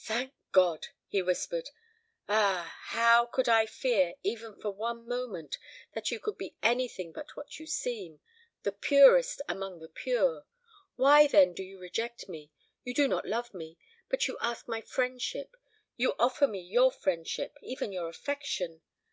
[0.00, 1.70] "Thank God!" he whispered.
[2.28, 5.56] "Ah, how could I fear, even for one moment,
[5.92, 8.18] that you could be anything but what you seem
[8.64, 10.46] the purest among the pure?
[10.96, 12.50] Why, then, do you reject me?
[12.82, 13.78] You do not love me,
[14.08, 15.54] but you ask my friendship;
[15.96, 18.82] you offer me your friendship, even your affection.